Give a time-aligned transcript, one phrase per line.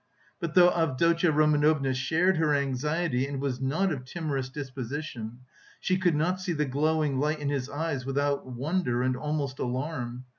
[0.39, 5.41] But though Avdotya Romanovna shared her anxiety, and was not of timorous disposition,
[5.79, 10.25] she could not see the glowing light in his eyes without wonder and almost alarm.